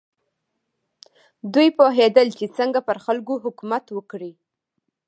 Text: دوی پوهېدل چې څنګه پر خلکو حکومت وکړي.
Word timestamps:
دوی 1.53 1.67
پوهېدل 1.77 2.27
چې 2.37 2.45
څنګه 2.57 2.79
پر 2.87 2.97
خلکو 3.05 3.33
حکومت 3.45 3.85
وکړي. 3.91 4.31